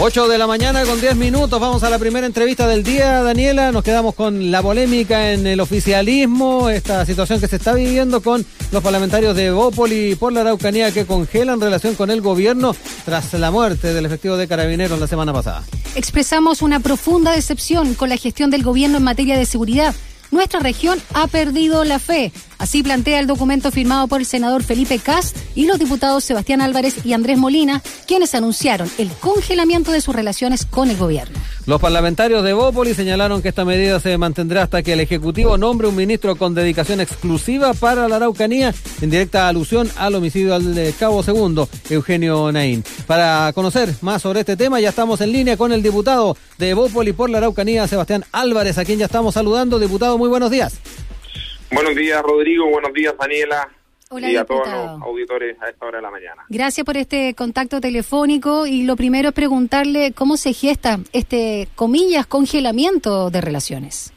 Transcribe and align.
8 0.00 0.28
de 0.28 0.38
la 0.38 0.46
mañana 0.46 0.84
con 0.84 1.00
10 1.00 1.16
minutos. 1.16 1.60
Vamos 1.60 1.82
a 1.82 1.90
la 1.90 1.98
primera 1.98 2.24
entrevista 2.24 2.68
del 2.68 2.84
día, 2.84 3.20
Daniela. 3.20 3.72
Nos 3.72 3.82
quedamos 3.82 4.14
con 4.14 4.52
la 4.52 4.62
polémica 4.62 5.32
en 5.32 5.44
el 5.44 5.58
oficialismo, 5.58 6.70
esta 6.70 7.04
situación 7.04 7.40
que 7.40 7.48
se 7.48 7.56
está 7.56 7.72
viviendo 7.72 8.22
con 8.22 8.46
los 8.70 8.80
parlamentarios 8.80 9.34
de 9.34 9.50
Bópoli 9.50 10.14
por 10.14 10.32
la 10.32 10.42
Araucanía 10.42 10.92
que 10.92 11.04
congelan 11.04 11.60
relación 11.60 11.96
con 11.96 12.12
el 12.12 12.20
gobierno 12.20 12.76
tras 13.04 13.32
la 13.34 13.50
muerte 13.50 13.92
del 13.92 14.06
efectivo 14.06 14.36
de 14.36 14.46
carabineros 14.46 15.00
la 15.00 15.08
semana 15.08 15.32
pasada. 15.32 15.64
Expresamos 15.96 16.62
una 16.62 16.78
profunda 16.78 17.32
decepción 17.32 17.94
con 17.94 18.08
la 18.08 18.16
gestión 18.16 18.50
del 18.50 18.62
gobierno 18.62 18.98
en 18.98 19.02
materia 19.02 19.36
de 19.36 19.46
seguridad. 19.46 19.96
Nuestra 20.30 20.60
región 20.60 21.02
ha 21.12 21.26
perdido 21.26 21.82
la 21.82 21.98
fe. 21.98 22.32
Así 22.58 22.82
plantea 22.82 23.20
el 23.20 23.26
documento 23.26 23.70
firmado 23.70 24.08
por 24.08 24.20
el 24.20 24.26
senador 24.26 24.64
Felipe 24.64 24.98
Cast 24.98 25.36
y 25.54 25.66
los 25.66 25.78
diputados 25.78 26.24
Sebastián 26.24 26.60
Álvarez 26.60 27.04
y 27.04 27.12
Andrés 27.12 27.38
Molina, 27.38 27.82
quienes 28.06 28.34
anunciaron 28.34 28.90
el 28.98 29.10
congelamiento 29.12 29.92
de 29.92 30.00
sus 30.00 30.14
relaciones 30.14 30.66
con 30.66 30.90
el 30.90 30.96
gobierno. 30.96 31.38
Los 31.66 31.80
parlamentarios 31.80 32.42
de 32.42 32.54
Bópoli 32.54 32.94
señalaron 32.94 33.42
que 33.42 33.50
esta 33.50 33.64
medida 33.64 34.00
se 34.00 34.16
mantendrá 34.18 34.62
hasta 34.62 34.82
que 34.82 34.94
el 34.94 35.00
Ejecutivo 35.00 35.58
nombre 35.58 35.86
un 35.86 35.94
ministro 35.94 36.34
con 36.34 36.54
dedicación 36.54 37.00
exclusiva 37.00 37.74
para 37.74 38.08
la 38.08 38.16
Araucanía, 38.16 38.74
en 39.00 39.10
directa 39.10 39.48
alusión 39.48 39.88
al 39.96 40.14
homicidio 40.14 40.54
al 40.54 40.94
cabo 40.98 41.22
segundo, 41.22 41.68
Eugenio 41.90 42.50
Naín. 42.50 42.82
Para 43.06 43.52
conocer 43.52 43.94
más 44.00 44.22
sobre 44.22 44.40
este 44.40 44.56
tema, 44.56 44.80
ya 44.80 44.88
estamos 44.88 45.20
en 45.20 45.32
línea 45.32 45.56
con 45.56 45.72
el 45.72 45.82
diputado 45.82 46.36
de 46.56 46.74
Bópoli 46.74 47.12
por 47.12 47.30
la 47.30 47.38
Araucanía, 47.38 47.86
Sebastián 47.86 48.24
Álvarez, 48.32 48.78
a 48.78 48.84
quien 48.84 48.98
ya 48.98 49.06
estamos 49.06 49.34
saludando. 49.34 49.78
Diputado, 49.78 50.18
muy 50.18 50.28
buenos 50.28 50.50
días. 50.50 50.74
Buenos 51.70 51.94
días, 51.94 52.22
Rodrigo. 52.22 52.68
Buenos 52.70 52.92
días, 52.92 53.14
Daniela. 53.18 53.68
y 54.10 54.36
a 54.36 54.44
todos 54.44 54.66
los 54.66 55.02
auditores 55.02 55.60
a 55.60 55.68
esta 55.68 55.86
hora 55.86 55.98
de 55.98 56.02
la 56.02 56.10
mañana. 56.10 56.44
Gracias 56.48 56.84
por 56.84 56.96
este 56.96 57.34
contacto 57.34 57.80
telefónico 57.80 58.66
y 58.66 58.84
lo 58.84 58.96
primero 58.96 59.28
es 59.28 59.34
preguntarle 59.34 60.12
cómo 60.12 60.38
se 60.38 60.54
gesta 60.54 60.98
este, 61.12 61.68
comillas, 61.74 62.26
congelamiento 62.26 63.30
de 63.30 63.40
relaciones. 63.42 64.14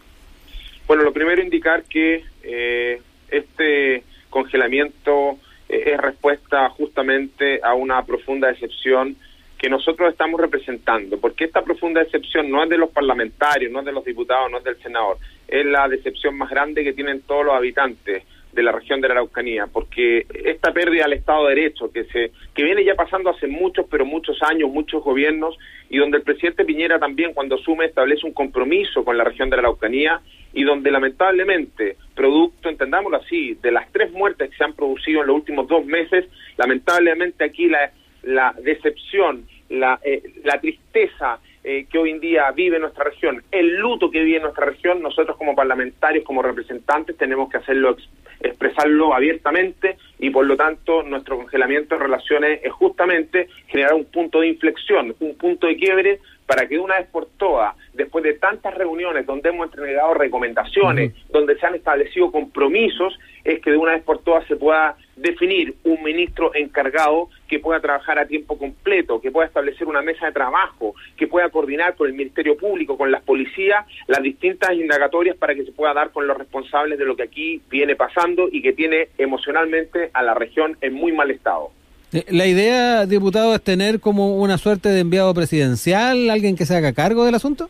Bueno, 0.87 1.03
lo 1.03 1.11
primero 1.11 1.41
indicar 1.41 1.83
que 1.83 2.23
eh, 2.43 3.01
este 3.29 4.03
congelamiento 4.29 5.37
eh, 5.67 5.93
es 5.93 5.97
respuesta 5.97 6.69
justamente 6.69 7.59
a 7.63 7.73
una 7.73 8.05
profunda 8.05 8.47
decepción 8.47 9.17
que 9.61 9.69
nosotros 9.69 10.09
estamos 10.09 10.41
representando, 10.41 11.19
porque 11.19 11.45
esta 11.45 11.61
profunda 11.61 12.03
decepción 12.03 12.49
no 12.49 12.63
es 12.63 12.69
de 12.69 12.79
los 12.79 12.89
parlamentarios, 12.89 13.71
no 13.71 13.81
es 13.81 13.85
de 13.85 13.91
los 13.91 14.03
diputados, 14.03 14.49
no 14.49 14.57
es 14.57 14.63
del 14.63 14.81
senador, 14.81 15.17
es 15.47 15.63
la 15.67 15.87
decepción 15.87 16.35
más 16.35 16.49
grande 16.49 16.83
que 16.83 16.93
tienen 16.93 17.21
todos 17.21 17.45
los 17.45 17.53
habitantes 17.53 18.23
de 18.51 18.63
la 18.63 18.71
región 18.71 19.01
de 19.01 19.07
la 19.07 19.13
Araucanía, 19.13 19.67
porque 19.71 20.25
esta 20.33 20.73
pérdida 20.73 21.05
al 21.05 21.13
Estado 21.13 21.45
de 21.45 21.53
Derecho, 21.53 21.91
que 21.91 22.05
se 22.05 22.31
que 22.55 22.63
viene 22.63 22.83
ya 22.83 22.95
pasando 22.95 23.29
hace 23.29 23.45
muchos, 23.45 23.85
pero 23.87 24.03
muchos 24.03 24.41
años, 24.41 24.71
muchos 24.71 25.03
gobiernos, 25.03 25.55
y 25.91 25.99
donde 25.99 26.17
el 26.17 26.23
presidente 26.23 26.65
Piñera 26.65 26.97
también 26.97 27.35
cuando 27.35 27.53
asume 27.53 27.85
establece 27.85 28.25
un 28.25 28.33
compromiso 28.33 29.05
con 29.05 29.15
la 29.15 29.23
región 29.23 29.51
de 29.51 29.57
la 29.57 29.61
Araucanía, 29.61 30.21
y 30.53 30.63
donde 30.63 30.89
lamentablemente, 30.89 31.97
producto, 32.15 32.67
entendámoslo 32.67 33.17
así, 33.17 33.53
de 33.61 33.71
las 33.71 33.91
tres 33.91 34.11
muertes 34.11 34.49
que 34.49 34.57
se 34.57 34.63
han 34.63 34.73
producido 34.73 35.21
en 35.21 35.27
los 35.27 35.35
últimos 35.35 35.67
dos 35.67 35.85
meses, 35.85 36.25
lamentablemente 36.57 37.43
aquí 37.43 37.67
la, 37.67 37.91
la 38.23 38.53
decepción, 38.61 39.47
la, 39.69 39.99
eh, 40.03 40.21
la 40.43 40.59
tristeza, 40.59 41.39
eh, 41.63 41.85
que 41.91 41.99
hoy 41.99 42.09
en 42.09 42.19
día 42.19 42.49
vive 42.51 42.79
nuestra 42.79 43.03
región, 43.03 43.43
el 43.51 43.75
luto 43.75 44.09
que 44.09 44.23
vive 44.23 44.39
nuestra 44.39 44.65
región, 44.65 44.99
nosotros 44.99 45.37
como 45.37 45.55
parlamentarios, 45.55 46.25
como 46.25 46.41
representantes, 46.41 47.15
tenemos 47.17 47.51
que 47.51 47.57
hacerlo, 47.57 47.97
expresarlo 48.39 49.13
abiertamente 49.13 49.97
y 50.17 50.31
por 50.31 50.47
lo 50.47 50.57
tanto 50.57 51.03
nuestro 51.03 51.37
congelamiento 51.37 51.95
de 51.95 52.03
relaciones 52.03 52.61
es 52.63 52.71
justamente 52.71 53.47
generar 53.67 53.93
un 53.93 54.05
punto 54.05 54.41
de 54.41 54.47
inflexión, 54.47 55.15
un 55.19 55.35
punto 55.37 55.67
de 55.67 55.75
quiebre 55.75 56.19
para 56.51 56.67
que 56.67 56.75
de 56.75 56.81
una 56.81 56.97
vez 56.97 57.07
por 57.07 57.27
todas, 57.37 57.77
después 57.93 58.25
de 58.25 58.33
tantas 58.33 58.73
reuniones 58.73 59.25
donde 59.25 59.47
hemos 59.47 59.67
entregado 59.67 60.13
recomendaciones, 60.13 61.13
donde 61.29 61.57
se 61.57 61.65
han 61.65 61.75
establecido 61.75 62.29
compromisos, 62.29 63.17
es 63.45 63.61
que 63.61 63.71
de 63.71 63.77
una 63.77 63.93
vez 63.93 64.03
por 64.03 64.19
todas 64.21 64.45
se 64.47 64.57
pueda 64.57 64.97
definir 65.15 65.75
un 65.85 66.03
ministro 66.03 66.53
encargado 66.53 67.29
que 67.47 67.59
pueda 67.59 67.79
trabajar 67.79 68.19
a 68.19 68.25
tiempo 68.25 68.57
completo, 68.57 69.21
que 69.21 69.31
pueda 69.31 69.47
establecer 69.47 69.87
una 69.87 70.01
mesa 70.01 70.25
de 70.25 70.33
trabajo, 70.33 70.93
que 71.15 71.25
pueda 71.25 71.47
coordinar 71.47 71.95
con 71.95 72.07
el 72.07 72.15
Ministerio 72.15 72.57
Público, 72.57 72.97
con 72.97 73.11
las 73.11 73.23
policías, 73.23 73.85
las 74.07 74.21
distintas 74.21 74.73
indagatorias 74.73 75.37
para 75.37 75.55
que 75.55 75.63
se 75.63 75.71
pueda 75.71 75.93
dar 75.93 76.11
con 76.11 76.27
los 76.27 76.37
responsables 76.37 76.99
de 76.99 77.05
lo 77.05 77.15
que 77.15 77.23
aquí 77.23 77.61
viene 77.69 77.95
pasando 77.95 78.49
y 78.51 78.61
que 78.61 78.73
tiene 78.73 79.07
emocionalmente 79.17 80.09
a 80.13 80.21
la 80.21 80.33
región 80.33 80.75
en 80.81 80.95
muy 80.95 81.13
mal 81.13 81.31
estado. 81.31 81.71
Eh, 82.13 82.25
la 82.29 82.45
idea, 82.45 83.05
diputado, 83.05 83.55
es 83.55 83.61
tener 83.61 83.99
como 83.99 84.35
una 84.37 84.57
suerte 84.57 84.89
de 84.89 84.99
enviado 84.99 85.33
presidencial, 85.33 86.29
alguien 86.29 86.55
que 86.55 86.65
se 86.65 86.75
haga 86.75 86.93
cargo 86.93 87.25
del 87.25 87.35
asunto. 87.35 87.69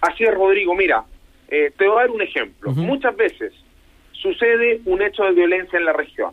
Así 0.00 0.24
es, 0.24 0.34
Rodrigo. 0.34 0.74
Mira, 0.74 1.04
eh, 1.48 1.72
te 1.76 1.86
voy 1.86 1.96
a 1.96 2.00
dar 2.00 2.10
un 2.10 2.22
ejemplo. 2.22 2.72
Muchas 2.72 3.16
veces 3.16 3.52
sucede 4.12 4.80
un 4.84 5.02
hecho 5.02 5.24
de 5.24 5.32
violencia 5.32 5.78
en 5.78 5.84
la 5.84 5.92
región 5.92 6.32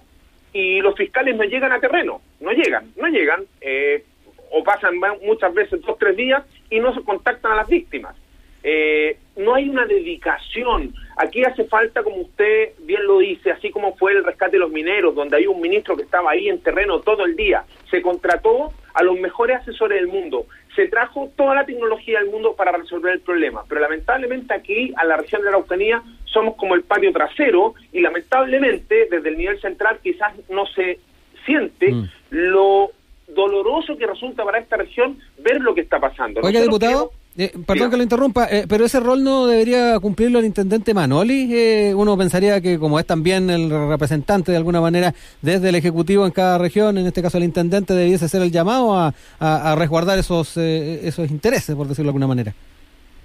y 0.53 0.79
los 0.81 0.95
fiscales 0.95 1.35
no 1.35 1.43
llegan 1.43 1.71
a 1.71 1.79
terreno, 1.79 2.21
no 2.39 2.51
llegan, 2.51 2.91
no 2.95 3.07
llegan, 3.07 3.43
eh, 3.61 4.03
o 4.51 4.63
pasan 4.63 4.95
muchas 5.25 5.53
veces 5.53 5.81
dos, 5.81 5.97
tres 5.97 6.15
días 6.15 6.43
y 6.69 6.79
no 6.79 6.93
se 6.93 7.01
contactan 7.01 7.53
a 7.53 7.55
las 7.55 7.67
víctimas. 7.67 8.15
Eh, 8.63 9.17
no 9.35 9.55
hay 9.55 9.69
una 9.69 9.85
dedicación. 9.85 10.93
Aquí 11.17 11.43
hace 11.43 11.65
falta, 11.65 12.01
como 12.01 12.17
usted 12.17 12.71
bien 12.79 13.05
lo 13.05 13.19
dice, 13.19 13.51
así 13.51 13.69
como 13.69 13.95
fue 13.95 14.13
el 14.13 14.23
rescate 14.23 14.53
de 14.53 14.59
los 14.59 14.71
mineros, 14.71 15.13
donde 15.13 15.37
hay 15.37 15.47
un 15.47 15.59
ministro 15.59 15.95
que 15.95 16.03
estaba 16.03 16.31
ahí 16.31 16.49
en 16.49 16.61
terreno 16.61 17.01
todo 17.01 17.25
el 17.25 17.35
día. 17.35 17.65
Se 17.91 18.01
contrató 18.01 18.71
a 18.93 19.03
los 19.03 19.19
mejores 19.19 19.57
asesores 19.57 19.99
del 19.99 20.07
mundo. 20.07 20.45
Se 20.75 20.87
trajo 20.87 21.31
toda 21.35 21.55
la 21.55 21.65
tecnología 21.65 22.19
del 22.19 22.29
mundo 22.29 22.55
para 22.55 22.71
resolver 22.71 23.13
el 23.13 23.19
problema. 23.19 23.63
Pero 23.67 23.81
lamentablemente 23.81 24.53
aquí, 24.53 24.93
a 24.95 25.03
la 25.05 25.17
región 25.17 25.41
de 25.41 25.45
la 25.45 25.57
Araucanía, 25.57 26.01
somos 26.25 26.55
como 26.55 26.75
el 26.75 26.83
patio 26.83 27.11
trasero 27.11 27.75
y 27.91 28.01
lamentablemente 28.01 29.07
desde 29.09 29.29
el 29.29 29.37
nivel 29.37 29.59
central 29.61 29.99
quizás 30.01 30.33
no 30.49 30.65
se 30.67 30.99
siente 31.45 31.91
mm. 31.91 32.09
lo 32.31 32.91
doloroso 33.27 33.97
que 33.97 34.07
resulta 34.07 34.43
para 34.43 34.59
esta 34.59 34.77
región 34.77 35.19
ver 35.39 35.61
lo 35.61 35.75
que 35.75 35.81
está 35.81 35.99
pasando. 35.99 36.41
Oiga, 36.43 36.61
diputado. 36.61 37.11
Eh, 37.35 37.51
perdón 37.65 37.89
que 37.89 37.97
lo 37.97 38.03
interrumpa, 38.03 38.45
eh, 38.45 38.65
pero 38.69 38.85
ese 38.85 38.99
rol 38.99 39.23
no 39.23 39.47
debería 39.47 39.99
cumplirlo 39.99 40.37
el 40.37 40.45
intendente 40.45 40.93
Manoli. 40.93 41.49
Eh, 41.51 41.93
uno 41.95 42.15
pensaría 42.15 42.61
que 42.61 42.77
como 42.77 42.99
es 42.99 43.07
también 43.07 43.49
el 43.49 43.71
representante 43.89 44.51
de 44.51 44.57
alguna 44.57 44.81
manera 44.81 45.13
desde 45.41 45.69
el 45.69 45.75
Ejecutivo 45.75 46.27
en 46.27 46.31
cada 46.31 46.59
región, 46.59 46.97
en 46.97 47.07
este 47.07 47.23
caso 47.23 47.39
el 47.39 47.43
intendente, 47.43 47.95
debiese 47.95 48.29
ser 48.29 48.43
el 48.43 48.51
llamado 48.51 48.93
a, 48.93 49.13
a, 49.39 49.75
resguardar 49.75 50.19
esos, 50.19 50.57
esos 50.57 51.31
intereses, 51.31 51.75
por 51.75 51.87
decirlo 51.87 52.07
de 52.07 52.09
alguna 52.09 52.27
manera. 52.27 52.53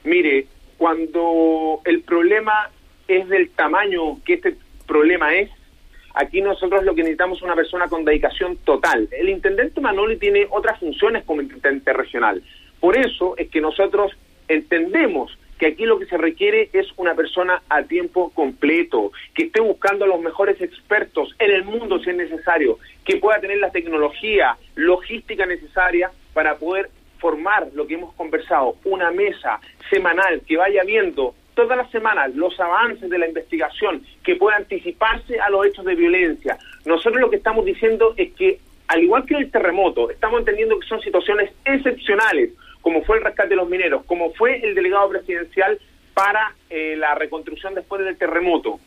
Mire, 0.04 0.46
cuando 0.78 1.80
el 1.84 2.00
problema 2.00 2.70
es 3.06 3.28
del 3.28 3.50
tamaño 3.50 4.22
que 4.24 4.34
este 4.34 4.56
problema 4.86 5.34
es, 5.34 5.50
aquí 6.14 6.40
nosotros 6.40 6.82
lo 6.82 6.94
que 6.94 7.02
necesitamos 7.02 7.38
es 7.38 7.44
una 7.44 7.54
persona 7.54 7.88
con 7.88 8.06
dedicación 8.06 8.56
total. 8.64 9.06
El 9.12 9.28
intendente 9.28 9.82
Manoli 9.82 10.16
tiene 10.16 10.46
otras 10.50 10.80
funciones 10.80 11.24
como 11.24 11.42
intendente 11.42 11.92
regional 11.92 12.42
por 12.80 12.96
eso 12.96 13.36
es 13.36 13.48
que 13.48 13.60
nosotros 13.60 14.12
entendemos 14.48 15.36
que 15.58 15.66
aquí 15.66 15.84
lo 15.84 15.98
que 15.98 16.06
se 16.06 16.16
requiere 16.16 16.70
es 16.72 16.86
una 16.96 17.14
persona 17.14 17.62
a 17.68 17.82
tiempo 17.82 18.30
completo, 18.30 19.12
que 19.34 19.44
esté 19.44 19.60
buscando 19.60 20.04
a 20.04 20.08
los 20.08 20.20
mejores 20.20 20.60
expertos 20.60 21.34
en 21.38 21.50
el 21.50 21.64
mundo 21.64 21.98
si 21.98 22.10
es 22.10 22.16
necesario, 22.16 22.78
que 23.04 23.16
pueda 23.16 23.40
tener 23.40 23.58
la 23.58 23.70
tecnología, 23.70 24.56
logística 24.76 25.44
necesaria 25.46 26.10
para 26.32 26.56
poder 26.56 26.90
formar 27.18 27.68
lo 27.74 27.86
que 27.86 27.94
hemos 27.94 28.14
conversado, 28.14 28.76
una 28.84 29.10
mesa 29.10 29.60
semanal 29.90 30.42
que 30.46 30.56
vaya 30.56 30.84
viendo 30.84 31.34
todas 31.54 31.76
las 31.76 31.90
semanas 31.90 32.32
los 32.36 32.58
avances 32.60 33.10
de 33.10 33.18
la 33.18 33.26
investigación, 33.26 34.04
que 34.22 34.36
pueda 34.36 34.56
anticiparse 34.56 35.40
a 35.40 35.50
los 35.50 35.66
hechos 35.66 35.84
de 35.84 35.96
violencia. 35.96 36.56
Nosotros 36.84 37.20
lo 37.20 37.30
que 37.30 37.36
estamos 37.36 37.64
diciendo 37.64 38.14
es 38.16 38.32
que, 38.34 38.60
al 38.86 39.02
igual 39.02 39.26
que 39.26 39.34
el 39.34 39.50
terremoto, 39.50 40.08
estamos 40.08 40.38
entendiendo 40.38 40.78
que 40.78 40.86
son 40.86 41.00
situaciones 41.00 41.50
excepcionales, 41.64 42.52
como 42.88 43.02
fue 43.02 43.18
el 43.18 43.24
rescate 43.24 43.50
de 43.50 43.56
los 43.56 43.68
mineros, 43.68 44.02
como 44.06 44.32
fue 44.32 44.60
el 44.66 44.74
delegado 44.74 45.10
presidencial 45.10 45.78
para 46.14 46.54
eh, 46.70 46.96
la 46.96 47.14
reconstrucción 47.14 47.74
después 47.74 48.02
del 48.02 48.16
terremoto. 48.16 48.80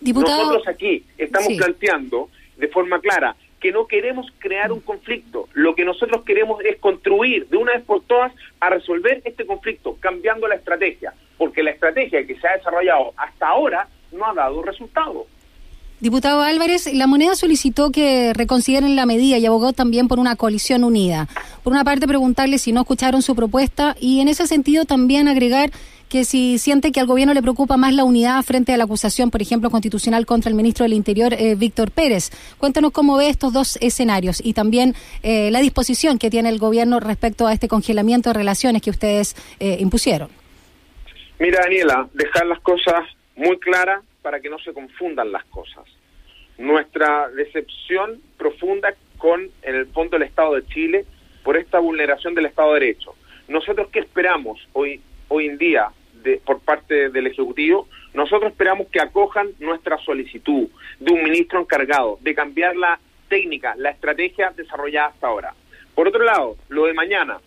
Nosotros 0.00 0.68
aquí 0.68 1.04
estamos 1.18 1.54
planteando 1.54 2.30
de 2.56 2.68
forma 2.68 3.00
clara 3.00 3.34
que 3.58 3.72
no 3.72 3.88
queremos 3.88 4.28
crear 4.38 4.70
un 4.70 4.78
conflicto, 4.78 5.48
lo 5.52 5.74
que 5.74 5.84
nosotros 5.84 6.22
queremos 6.22 6.64
es 6.64 6.76
construir 6.76 7.48
de 7.48 7.56
una 7.56 7.72
vez 7.72 7.82
por 7.82 8.04
todas 8.04 8.32
a 8.60 8.70
resolver 8.70 9.20
este 9.24 9.44
conflicto, 9.44 9.96
cambiando 9.98 10.46
la 10.46 10.54
estrategia, 10.54 11.12
porque 11.36 11.64
la 11.64 11.72
estrategia 11.72 12.24
que 12.24 12.38
se 12.38 12.46
ha 12.46 12.56
desarrollado 12.56 13.14
hasta 13.16 13.48
ahora 13.48 13.88
no 14.12 14.26
ha 14.26 14.32
dado 14.32 14.62
resultado. 14.62 15.26
Diputado 16.00 16.40
Álvarez, 16.40 16.90
la 16.94 17.06
moneda 17.06 17.34
solicitó 17.34 17.92
que 17.92 18.32
reconsideren 18.32 18.96
la 18.96 19.04
medida 19.04 19.36
y 19.36 19.44
abogó 19.44 19.74
también 19.74 20.08
por 20.08 20.18
una 20.18 20.34
coalición 20.34 20.82
unida. 20.82 21.28
Por 21.62 21.74
una 21.74 21.84
parte, 21.84 22.08
preguntarle 22.08 22.56
si 22.56 22.72
no 22.72 22.80
escucharon 22.80 23.20
su 23.20 23.36
propuesta 23.36 23.94
y 24.00 24.20
en 24.20 24.28
ese 24.28 24.46
sentido 24.46 24.86
también 24.86 25.28
agregar 25.28 25.70
que 26.08 26.24
si 26.24 26.56
siente 26.56 26.90
que 26.90 27.00
al 27.00 27.06
gobierno 27.06 27.34
le 27.34 27.42
preocupa 27.42 27.76
más 27.76 27.92
la 27.92 28.04
unidad 28.04 28.42
frente 28.42 28.72
a 28.72 28.78
la 28.78 28.84
acusación, 28.84 29.30
por 29.30 29.42
ejemplo, 29.42 29.68
constitucional 29.68 30.24
contra 30.24 30.48
el 30.48 30.54
ministro 30.54 30.84
del 30.84 30.94
Interior, 30.94 31.34
eh, 31.34 31.54
Víctor 31.54 31.90
Pérez. 31.90 32.30
Cuéntanos 32.56 32.92
cómo 32.92 33.18
ve 33.18 33.28
estos 33.28 33.52
dos 33.52 33.76
escenarios 33.82 34.40
y 34.42 34.54
también 34.54 34.94
eh, 35.22 35.50
la 35.50 35.60
disposición 35.60 36.18
que 36.18 36.30
tiene 36.30 36.48
el 36.48 36.58
gobierno 36.58 36.98
respecto 36.98 37.46
a 37.46 37.52
este 37.52 37.68
congelamiento 37.68 38.30
de 38.30 38.34
relaciones 38.34 38.80
que 38.80 38.88
ustedes 38.88 39.36
eh, 39.60 39.76
impusieron. 39.80 40.30
Mira, 41.38 41.60
Daniela, 41.62 42.08
dejar 42.14 42.46
las 42.46 42.60
cosas 42.60 43.04
muy 43.36 43.58
claras 43.58 44.02
para 44.22 44.40
que 44.40 44.50
no 44.50 44.58
se 44.58 44.72
confundan 44.72 45.32
las 45.32 45.44
cosas. 45.46 45.84
Nuestra 46.58 47.28
decepción 47.30 48.20
profunda 48.36 48.94
con, 49.18 49.50
en 49.62 49.74
el 49.74 49.86
fondo, 49.86 50.16
el 50.16 50.22
Estado 50.22 50.54
de 50.54 50.66
Chile 50.66 51.04
por 51.42 51.56
esta 51.56 51.78
vulneración 51.78 52.34
del 52.34 52.46
Estado 52.46 52.74
de 52.74 52.80
Derecho. 52.80 53.14
Nosotros, 53.48 53.88
¿qué 53.90 54.00
esperamos 54.00 54.60
hoy, 54.72 55.00
hoy 55.28 55.46
en 55.46 55.58
día 55.58 55.88
de, 56.22 56.40
por 56.44 56.60
parte 56.60 57.08
del 57.10 57.26
Ejecutivo? 57.26 57.88
Nosotros 58.12 58.50
esperamos 58.50 58.88
que 58.88 59.00
acojan 59.00 59.48
nuestra 59.58 59.98
solicitud 59.98 60.68
de 60.98 61.12
un 61.12 61.22
ministro 61.22 61.60
encargado 61.60 62.18
de 62.20 62.34
cambiar 62.34 62.76
la 62.76 63.00
técnica, 63.28 63.74
la 63.76 63.90
estrategia 63.90 64.52
desarrollada 64.54 65.08
hasta 65.08 65.26
ahora. 65.28 65.54
Por 65.94 66.08
otro 66.08 66.24
lado, 66.24 66.56
lo 66.68 66.86
de 66.86 66.92
mañana, 66.92 67.38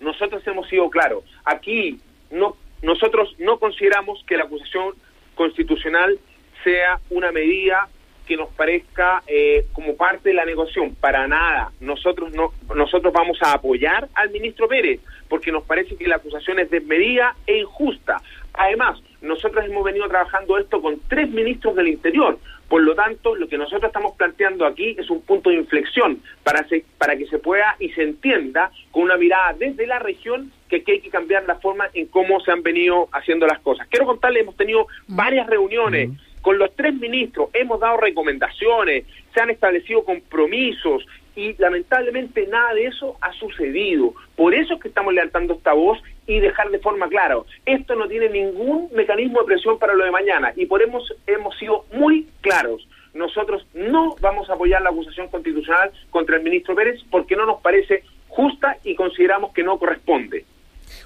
nosotros 0.00 0.46
hemos 0.46 0.68
sido 0.68 0.90
claros. 0.90 1.24
Aquí 1.44 1.98
no 2.30 2.56
nosotros 2.82 3.34
no 3.38 3.58
consideramos 3.58 4.24
que 4.26 4.36
la 4.36 4.44
acusación 4.44 4.94
constitucional 5.34 6.18
sea 6.64 7.00
una 7.10 7.32
medida 7.32 7.88
que 8.26 8.36
nos 8.36 8.50
parezca 8.50 9.22
eh, 9.26 9.66
como 9.72 9.96
parte 9.96 10.28
de 10.28 10.34
la 10.34 10.44
negociación, 10.44 10.94
para 10.94 11.26
nada. 11.26 11.72
Nosotros 11.80 12.32
no, 12.32 12.52
nosotros 12.74 13.12
vamos 13.12 13.38
a 13.42 13.52
apoyar 13.52 14.08
al 14.14 14.30
ministro 14.30 14.68
Pérez, 14.68 15.00
porque 15.28 15.50
nos 15.50 15.64
parece 15.64 15.96
que 15.96 16.06
la 16.06 16.16
acusación 16.16 16.58
es 16.58 16.70
desmedida 16.70 17.34
e 17.46 17.58
injusta. 17.58 18.22
Además, 18.54 19.02
nosotros 19.22 19.64
hemos 19.64 19.84
venido 19.84 20.08
trabajando 20.08 20.58
esto 20.58 20.82
con 20.82 21.00
tres 21.08 21.30
ministros 21.30 21.74
del 21.76 21.88
Interior. 21.88 22.38
Por 22.68 22.82
lo 22.82 22.94
tanto, 22.94 23.34
lo 23.34 23.48
que 23.48 23.58
nosotros 23.58 23.84
estamos 23.84 24.16
planteando 24.16 24.66
aquí 24.66 24.96
es 24.98 25.10
un 25.10 25.20
punto 25.22 25.50
de 25.50 25.56
inflexión 25.56 26.20
para, 26.42 26.66
para 26.98 27.16
que 27.16 27.26
se 27.26 27.38
pueda 27.38 27.76
y 27.78 27.90
se 27.90 28.02
entienda 28.02 28.70
con 28.90 29.02
una 29.04 29.16
mirada 29.16 29.52
desde 29.52 29.86
la 29.86 29.98
región 29.98 30.50
que, 30.68 30.82
hay 30.86 31.00
que 31.00 31.10
cambiar 31.10 31.44
la 31.44 31.56
forma 31.56 31.88
en 31.92 32.06
cómo 32.06 32.40
se 32.40 32.50
han 32.50 32.62
venido 32.62 33.08
haciendo 33.12 33.46
las 33.46 33.60
cosas. 33.60 33.86
Quiero 33.88 34.06
contarles, 34.06 34.42
hemos 34.42 34.56
tenido 34.56 34.86
varias 35.06 35.46
reuniones 35.46 36.10
con 36.40 36.58
los 36.58 36.74
tres 36.74 36.94
ministros, 36.94 37.50
hemos 37.52 37.78
dado 37.78 37.98
recomendaciones, 37.98 39.04
se 39.32 39.40
han 39.40 39.50
establecido 39.50 40.04
compromisos 40.04 41.06
y 41.36 41.54
lamentablemente 41.58 42.46
nada 42.46 42.74
de 42.74 42.86
eso 42.86 43.16
ha 43.20 43.32
sucedido. 43.34 44.14
Por 44.36 44.54
eso 44.54 44.74
es 44.74 44.80
que 44.80 44.88
estamos 44.88 45.14
levantando 45.14 45.54
esta 45.54 45.72
voz 45.72 46.02
y 46.26 46.40
dejar 46.40 46.70
de 46.70 46.78
forma 46.78 47.08
clara, 47.08 47.36
esto 47.66 47.94
no 47.94 48.08
tiene 48.08 48.28
ningún 48.28 48.88
mecanismo 48.92 49.40
de 49.40 49.46
presión 49.46 49.78
para 49.78 49.94
lo 49.94 50.04
de 50.04 50.10
mañana 50.10 50.52
y 50.56 50.66
por 50.66 50.82
hemos, 50.82 51.12
hemos 51.26 51.56
sido 51.58 51.84
muy 51.92 52.28
claros. 52.40 52.86
Nosotros 53.14 53.66
no 53.74 54.16
vamos 54.20 54.48
a 54.48 54.54
apoyar 54.54 54.80
la 54.82 54.90
acusación 54.90 55.28
constitucional 55.28 55.90
contra 56.10 56.36
el 56.36 56.42
ministro 56.42 56.74
Pérez 56.74 57.00
porque 57.10 57.36
no 57.36 57.44
nos 57.44 57.60
parece 57.60 58.04
justa 58.28 58.78
y 58.84 58.94
consideramos 58.94 59.52
que 59.52 59.62
no 59.62 59.78
corresponde. 59.78 60.44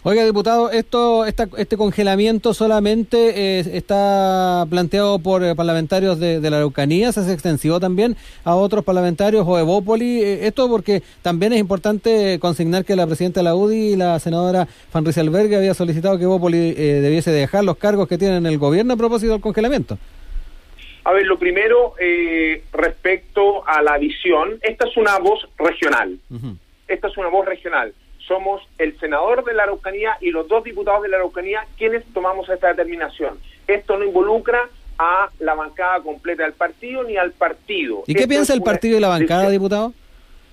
Oiga, 0.08 0.24
diputado, 0.24 0.70
esto, 0.70 1.24
este 1.26 1.76
congelamiento 1.76 2.54
solamente 2.54 3.58
eh, 3.58 3.64
está 3.72 4.64
planteado 4.70 5.18
por 5.18 5.42
eh, 5.42 5.56
parlamentarios 5.56 6.20
de, 6.20 6.38
la 6.48 6.58
Araucanía, 6.58 7.10
se 7.10 7.18
hace 7.18 7.32
extensivo 7.32 7.80
también 7.80 8.14
a 8.44 8.54
otros 8.54 8.84
parlamentarios 8.84 9.44
o 9.48 9.58
Evópoli. 9.58 10.22
Eh, 10.22 10.46
esto 10.46 10.68
porque 10.68 11.02
también 11.22 11.54
es 11.54 11.58
importante 11.58 12.38
consignar 12.38 12.84
que 12.84 12.94
la 12.94 13.04
presidenta 13.04 13.40
de 13.40 13.44
la 13.46 13.56
UDI 13.56 13.94
y 13.94 13.96
la 13.96 14.20
senadora 14.20 14.68
Albergue 14.92 15.56
había 15.56 15.74
solicitado 15.74 16.18
que 16.18 16.22
Evópoli 16.22 16.74
debiese 16.74 17.32
dejar 17.32 17.64
los 17.64 17.76
cargos 17.76 18.06
que 18.06 18.16
tiene 18.16 18.36
en 18.36 18.46
el 18.46 18.58
gobierno 18.58 18.94
a 18.94 18.96
propósito 18.96 19.32
del 19.32 19.40
congelamiento. 19.40 19.98
A 21.02 21.10
ver, 21.14 21.26
lo 21.26 21.36
primero, 21.36 21.94
respecto 22.72 23.66
a 23.66 23.82
la 23.82 23.98
visión, 23.98 24.60
esta 24.62 24.86
es 24.86 24.96
una 24.96 25.18
voz 25.18 25.48
regional. 25.58 26.16
Esta 26.86 27.08
es 27.08 27.16
una 27.16 27.26
voz 27.26 27.44
regional 27.44 27.92
somos 28.26 28.62
el 28.78 28.98
senador 28.98 29.44
de 29.44 29.54
la 29.54 29.64
Araucanía 29.64 30.16
y 30.20 30.30
los 30.30 30.48
dos 30.48 30.64
diputados 30.64 31.02
de 31.02 31.08
la 31.08 31.16
Araucanía 31.16 31.66
quienes 31.76 32.04
tomamos 32.12 32.48
esta 32.48 32.68
determinación. 32.68 33.38
Esto 33.66 33.98
no 33.98 34.04
involucra 34.04 34.68
a 34.98 35.30
la 35.40 35.54
bancada 35.54 36.00
completa 36.00 36.44
del 36.44 36.54
partido 36.54 37.04
ni 37.04 37.16
al 37.16 37.32
partido. 37.32 38.04
¿Y 38.06 38.14
qué 38.14 38.26
piensa 38.26 38.54
el 38.54 38.62
partido 38.62 38.96
y 38.96 39.00
la 39.00 39.08
bancada, 39.08 39.50
diputado? 39.50 39.92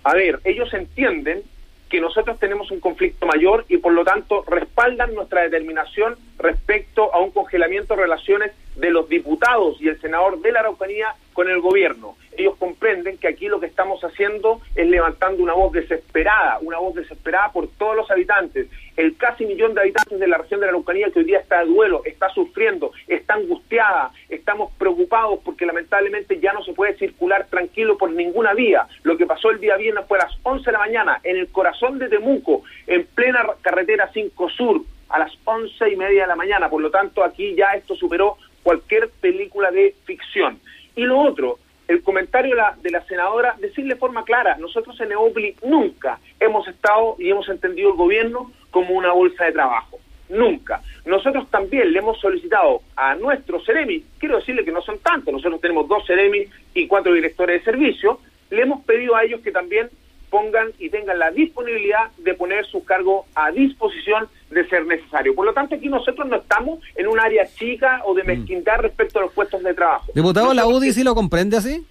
A 0.03 0.13
ver, 0.13 0.39
ellos 0.43 0.73
entienden 0.73 1.43
que 1.89 2.01
nosotros 2.01 2.39
tenemos 2.39 2.71
un 2.71 2.79
conflicto 2.79 3.25
mayor 3.25 3.65
y 3.69 3.77
por 3.77 3.93
lo 3.93 4.03
tanto 4.03 4.43
respaldan 4.47 5.13
nuestra 5.13 5.43
determinación 5.43 6.15
respecto 6.39 7.13
a 7.13 7.19
un 7.19 7.31
congelamiento 7.31 7.95
de 7.95 8.01
relaciones 8.01 8.51
de 8.75 8.89
los 8.89 9.07
diputados 9.07 9.79
y 9.79 9.89
el 9.89 10.01
senador 10.01 10.41
de 10.41 10.51
la 10.51 10.61
Araucanía 10.61 11.13
con 11.33 11.49
el 11.49 11.61
gobierno. 11.61 12.15
Ellos 12.37 12.55
comprenden 12.57 13.17
que 13.17 13.27
aquí 13.27 13.47
lo 13.47 13.59
que 13.59 13.67
estamos 13.67 14.03
haciendo 14.03 14.61
es 14.75 14.87
levantando 14.87 15.43
una 15.43 15.53
voz 15.53 15.73
desesperada, 15.73 16.59
una 16.61 16.79
voz 16.79 16.95
desesperada 16.95 17.51
por 17.51 17.67
todos 17.67 17.95
los 17.95 18.09
habitantes, 18.11 18.67
el 18.95 19.15
casi 19.17 19.45
millón 19.45 19.73
de 19.73 19.81
habitantes 19.81 20.19
de 20.19 20.27
la 20.27 20.37
región 20.37 20.59
de 20.59 20.67
la 20.67 20.71
Araucanía 20.71 21.09
que 21.11 21.19
hoy 21.19 21.25
día 21.25 21.39
está 21.39 21.59
de 21.59 21.65
duelo, 21.65 22.01
está 22.05 22.29
sufriendo, 22.29 22.91
está 23.07 23.35
angustiada, 23.35 24.11
estamos 24.29 24.71
preocupados 24.77 25.39
porque 25.43 25.65
lamentablemente 25.65 26.39
ya 26.39 26.53
no 26.53 26.63
se 26.63 26.73
puede 26.73 26.97
circular 26.97 27.47
tranquilo 27.49 27.97
por 27.97 28.11
ninguna 28.11 28.53
vía. 28.53 28.87
Lo 29.03 29.17
que 29.17 29.25
pasó 29.25 29.49
el 29.49 29.59
día 29.59 29.77
viernes 29.77 30.05
fue 30.07 30.19
a 30.19 30.25
las 30.25 30.37
11 30.43 30.65
de 30.65 30.71
la 30.71 30.79
mañana 30.79 31.19
en 31.23 31.37
el 31.37 31.47
corazón 31.49 31.99
de 31.99 32.09
Temuco, 32.09 32.63
en 32.87 33.05
plena 33.05 33.45
carretera 33.61 34.09
5 34.13 34.49
Sur, 34.49 34.81
a 35.13 35.19
las 35.19 35.31
once 35.45 35.89
y 35.89 35.95
media 35.95 36.23
de 36.23 36.27
la 36.27 36.35
mañana. 36.35 36.69
Por 36.69 36.81
lo 36.81 36.89
tanto, 36.89 37.23
aquí 37.23 37.55
ya 37.55 37.73
esto 37.75 37.95
superó 37.95 38.37
cualquier 38.63 39.09
película 39.21 39.71
de 39.71 39.93
ficción. 40.05 40.59
Y 40.95 41.03
lo 41.03 41.19
otro, 41.19 41.59
el 41.87 42.01
comentario 42.01 42.51
de 42.51 42.61
la, 42.61 42.77
de 42.81 42.91
la 42.91 43.05
senadora, 43.05 43.55
decirle 43.59 43.95
de 43.95 43.99
forma 43.99 44.23
clara, 44.23 44.57
nosotros 44.57 44.99
en 45.01 45.09
Neopli 45.09 45.55
nunca 45.63 46.19
hemos 46.39 46.67
estado 46.67 47.15
y 47.19 47.29
hemos 47.29 47.47
entendido 47.49 47.89
el 47.91 47.97
gobierno 47.97 48.51
como 48.71 48.95
una 48.95 49.11
bolsa 49.11 49.45
de 49.45 49.51
trabajo. 49.51 49.99
Nunca. 50.29 50.81
Nosotros 51.05 51.49
también 51.51 51.91
le 51.91 51.99
hemos 51.99 52.19
solicitado 52.19 52.81
a 52.95 53.13
nuestros 53.15 53.65
Ceremi, 53.65 54.03
quiero 54.17 54.37
decirle 54.37 54.63
que 54.63 54.71
no 54.71 54.81
son 54.81 54.99
tantos, 54.99 55.33
nosotros 55.33 55.61
tenemos 55.61 55.87
dos 55.87 56.05
Ceremi 56.07 56.45
y 56.73 56.87
cuatro 56.87 57.13
directores 57.13 57.59
de 57.59 57.71
servicio, 57.71 58.19
le 58.49 58.61
hemos 58.61 58.83
pedido 58.85 59.15
a 59.15 59.23
ellos 59.23 59.41
que 59.41 59.51
también 59.51 59.89
pongan 60.33 60.73
y 60.79 60.89
tengan 60.89 61.19
la 61.19 61.29
disponibilidad 61.29 62.09
de 62.17 62.33
poner 62.33 62.65
su 62.65 62.83
cargo 62.83 63.27
a 63.35 63.51
disposición 63.51 64.27
de 64.49 64.67
ser 64.67 64.83
necesario. 64.87 65.35
Por 65.35 65.45
lo 65.45 65.53
tanto, 65.53 65.75
aquí 65.75 65.89
nosotros 65.89 66.27
no 66.27 66.37
estamos 66.37 66.79
en 66.95 67.05
un 67.05 67.19
área 67.19 67.45
chica 67.45 68.01
o 68.03 68.15
de 68.15 68.23
mm. 68.23 68.27
mezquindad 68.27 68.79
respecto 68.79 69.19
a 69.19 69.21
los 69.21 69.31
puestos 69.31 69.61
de 69.61 69.75
trabajo. 69.75 70.07
Diputado, 70.15 70.51
¿la 70.55 70.65
UDI 70.65 70.91
sí 70.91 71.03
lo 71.03 71.13
comprende 71.13 71.57
así? 71.57 71.85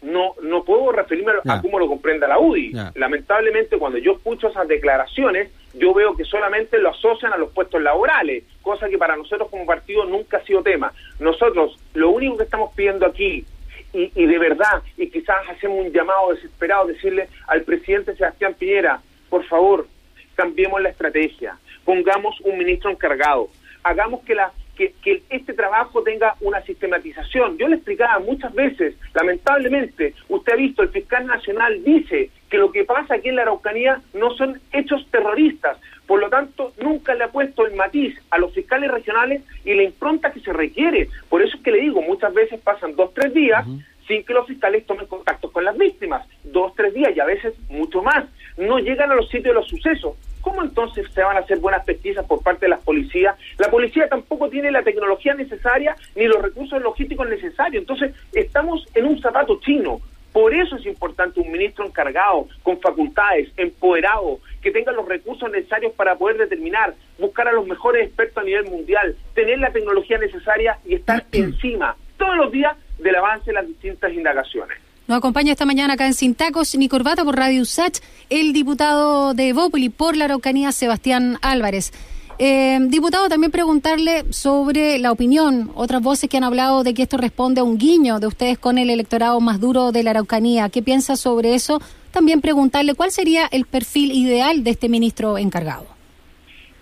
No, 0.00 0.36
no 0.42 0.64
puedo 0.64 0.90
referirme 0.90 1.32
a 1.46 1.60
cómo 1.60 1.78
lo 1.78 1.86
comprenda 1.86 2.26
la 2.26 2.38
UDI. 2.38 2.72
Lamentablemente, 2.94 3.76
cuando 3.76 3.98
yo 3.98 4.12
escucho 4.12 4.48
esas 4.48 4.66
declaraciones, 4.66 5.50
yo 5.74 5.92
veo 5.92 6.16
que 6.16 6.24
solamente 6.24 6.78
lo 6.78 6.90
asocian 6.90 7.34
a 7.34 7.36
los 7.36 7.52
puestos 7.52 7.82
laborales, 7.82 8.44
cosa 8.62 8.88
que 8.88 8.96
para 8.96 9.16
nosotros 9.18 9.50
como 9.50 9.66
partido 9.66 10.06
nunca 10.06 10.38
ha 10.38 10.44
sido 10.44 10.62
tema. 10.62 10.94
Nosotros, 11.20 11.78
lo 11.92 12.08
único 12.08 12.38
que 12.38 12.44
estamos 12.44 12.72
pidiendo 12.74 13.04
aquí 13.04 13.44
y, 13.92 14.26
de 14.26 14.38
verdad, 14.38 14.82
y 14.96 15.08
quizás 15.08 15.36
hacemos 15.50 15.86
un 15.86 15.92
llamado 15.92 16.32
desesperado, 16.32 16.86
decirle 16.86 17.28
al 17.46 17.62
presidente 17.62 18.16
Sebastián 18.16 18.54
Piñera, 18.58 19.02
por 19.28 19.44
favor, 19.44 19.86
cambiemos 20.34 20.80
la 20.80 20.88
estrategia, 20.88 21.58
pongamos 21.84 22.40
un 22.40 22.58
ministro 22.58 22.90
encargado, 22.90 23.48
hagamos 23.82 24.22
que 24.22 24.34
la 24.34 24.52
que, 24.76 24.94
que, 25.02 25.22
este 25.28 25.52
trabajo 25.52 26.02
tenga 26.02 26.34
una 26.40 26.62
sistematización. 26.62 27.58
Yo 27.58 27.68
le 27.68 27.76
explicaba 27.76 28.18
muchas 28.20 28.54
veces, 28.54 28.94
lamentablemente, 29.12 30.14
usted 30.28 30.52
ha 30.54 30.56
visto, 30.56 30.82
el 30.82 30.88
fiscal 30.88 31.26
nacional 31.26 31.84
dice 31.84 32.30
que 32.52 32.58
lo 32.58 32.70
que 32.70 32.84
pasa 32.84 33.14
aquí 33.14 33.30
en 33.30 33.36
la 33.36 33.42
Araucanía 33.42 34.02
no 34.12 34.28
son 34.34 34.60
hechos 34.74 35.06
terroristas, 35.10 35.78
por 36.06 36.20
lo 36.20 36.28
tanto, 36.28 36.74
nunca 36.82 37.14
le 37.14 37.24
ha 37.24 37.28
puesto 37.28 37.64
el 37.64 37.74
matiz 37.74 38.14
a 38.30 38.36
los 38.36 38.52
fiscales 38.52 38.90
regionales 38.90 39.42
y 39.64 39.72
la 39.72 39.84
impronta 39.84 40.32
que 40.32 40.40
se 40.40 40.52
requiere. 40.52 41.08
Por 41.30 41.40
eso 41.40 41.56
es 41.56 41.62
que 41.62 41.70
le 41.70 41.80
digo, 41.80 42.02
muchas 42.02 42.34
veces 42.34 42.60
pasan 42.60 42.94
dos, 42.94 43.14
tres 43.14 43.32
días 43.32 43.64
sin 44.06 44.22
que 44.22 44.34
los 44.34 44.46
fiscales 44.46 44.84
tomen 44.84 45.06
contacto 45.06 45.50
con 45.50 45.64
las 45.64 45.78
víctimas. 45.78 46.28
Dos, 46.44 46.74
tres 46.74 46.92
días 46.92 47.16
y 47.16 47.20
a 47.20 47.24
veces 47.24 47.54
mucho 47.70 48.02
más. 48.02 48.26
No 48.58 48.78
llegan 48.78 49.10
a 49.10 49.14
los 49.14 49.30
sitios 49.30 49.44
de 49.44 49.54
los 49.54 49.68
sucesos. 49.68 50.14
¿Cómo 50.42 50.62
entonces 50.62 51.06
se 51.14 51.22
van 51.22 51.38
a 51.38 51.40
hacer 51.40 51.58
buenas 51.58 51.86
pesquisas 51.86 52.26
por 52.26 52.42
parte 52.42 52.66
de 52.66 52.70
las 52.70 52.84
policías? 52.84 53.34
La 53.56 53.70
policía 53.70 54.08
tampoco 54.08 54.50
tiene 54.50 54.70
la 54.70 54.82
tecnología 54.82 55.32
necesaria 55.32 55.96
ni 56.16 56.26
los 56.26 56.42
recursos 56.42 56.82
logísticos 56.82 57.26
necesarios. 57.26 57.80
Entonces, 57.80 58.12
estamos 58.34 58.86
en 58.94 59.06
un 59.06 59.18
zapato 59.22 59.58
chino. 59.60 60.02
Por 60.32 60.54
eso 60.54 60.76
es 60.76 60.86
importante 60.86 61.40
un 61.40 61.52
ministro 61.52 61.86
encargado, 61.86 62.48
con 62.62 62.80
facultades, 62.80 63.50
empoderado, 63.56 64.40
que 64.62 64.70
tenga 64.70 64.92
los 64.92 65.06
recursos 65.06 65.50
necesarios 65.50 65.92
para 65.92 66.16
poder 66.16 66.38
determinar, 66.38 66.94
buscar 67.18 67.48
a 67.48 67.52
los 67.52 67.66
mejores 67.66 68.06
expertos 68.06 68.38
a 68.38 68.46
nivel 68.46 68.64
mundial, 68.64 69.16
tener 69.34 69.58
la 69.58 69.70
tecnología 69.70 70.18
necesaria 70.18 70.78
y 70.86 70.94
estar 70.94 71.24
encima 71.32 71.96
todos 72.16 72.36
los 72.36 72.52
días 72.52 72.76
del 72.98 73.16
avance 73.16 73.46
de 73.46 73.54
las 73.54 73.66
distintas 73.66 74.12
indagaciones. 74.12 74.78
Nos 75.08 75.18
acompaña 75.18 75.52
esta 75.52 75.66
mañana 75.66 75.94
acá 75.94 76.06
en 76.06 76.14
Sin 76.14 76.34
Tacos 76.34 76.76
ni 76.76 76.88
Corbata 76.88 77.24
por 77.24 77.36
Radio 77.36 77.62
USACH 77.62 77.98
el 78.30 78.52
diputado 78.52 79.34
de 79.34 79.52
Bópoli 79.52 79.88
por 79.88 80.16
la 80.16 80.26
Araucanía, 80.26 80.70
Sebastián 80.70 81.38
Álvarez. 81.42 81.92
Eh, 82.38 82.78
diputado, 82.88 83.28
también 83.28 83.52
preguntarle 83.52 84.24
sobre 84.30 84.98
la 84.98 85.12
opinión, 85.12 85.70
otras 85.74 86.02
voces 86.02 86.28
que 86.28 86.36
han 86.36 86.44
hablado 86.44 86.82
de 86.82 86.94
que 86.94 87.02
esto 87.02 87.16
responde 87.16 87.60
a 87.60 87.64
un 87.64 87.78
guiño 87.78 88.20
de 88.20 88.26
ustedes 88.26 88.58
con 88.58 88.78
el 88.78 88.90
electorado 88.90 89.40
más 89.40 89.60
duro 89.60 89.92
de 89.92 90.02
la 90.02 90.10
Araucanía. 90.10 90.68
¿Qué 90.68 90.82
piensa 90.82 91.16
sobre 91.16 91.54
eso? 91.54 91.80
También 92.10 92.40
preguntarle 92.40 92.94
cuál 92.94 93.10
sería 93.10 93.46
el 93.52 93.66
perfil 93.66 94.12
ideal 94.12 94.64
de 94.64 94.70
este 94.70 94.88
ministro 94.88 95.38
encargado. 95.38 95.86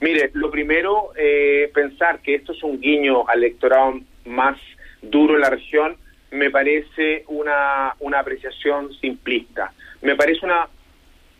Mire, 0.00 0.30
lo 0.34 0.50
primero, 0.50 1.10
eh, 1.16 1.70
pensar 1.74 2.20
que 2.20 2.36
esto 2.36 2.52
es 2.52 2.62
un 2.62 2.80
guiño 2.80 3.28
al 3.28 3.38
electorado 3.38 4.00
más 4.24 4.56
duro 5.02 5.34
en 5.34 5.42
la 5.42 5.50
región, 5.50 5.96
me 6.30 6.50
parece 6.50 7.24
una, 7.28 7.94
una 8.00 8.20
apreciación 8.20 8.92
simplista. 8.94 9.72
Me 10.00 10.16
parece 10.16 10.46
una 10.46 10.68